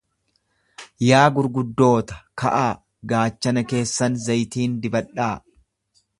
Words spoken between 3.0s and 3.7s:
gaachana